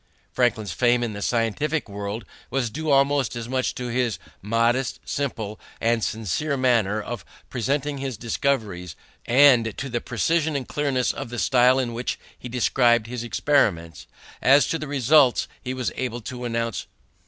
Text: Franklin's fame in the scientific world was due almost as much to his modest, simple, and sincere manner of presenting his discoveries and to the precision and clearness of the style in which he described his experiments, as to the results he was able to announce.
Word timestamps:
Franklin's 0.33 0.71
fame 0.71 1.03
in 1.03 1.13
the 1.13 1.21
scientific 1.21 1.87
world 1.87 2.25
was 2.49 2.71
due 2.71 2.89
almost 2.89 3.35
as 3.35 3.47
much 3.47 3.75
to 3.75 3.85
his 3.89 4.17
modest, 4.41 4.99
simple, 5.05 5.59
and 5.79 6.03
sincere 6.03 6.57
manner 6.57 6.99
of 6.99 7.23
presenting 7.51 7.99
his 7.99 8.17
discoveries 8.17 8.95
and 9.27 9.77
to 9.77 9.89
the 9.89 10.01
precision 10.01 10.55
and 10.55 10.67
clearness 10.67 11.11
of 11.13 11.29
the 11.29 11.37
style 11.37 11.77
in 11.77 11.93
which 11.93 12.17
he 12.35 12.49
described 12.49 13.05
his 13.05 13.23
experiments, 13.23 14.07
as 14.41 14.65
to 14.65 14.79
the 14.79 14.87
results 14.87 15.47
he 15.61 15.71
was 15.71 15.91
able 15.95 16.19
to 16.21 16.45
announce. 16.45 16.87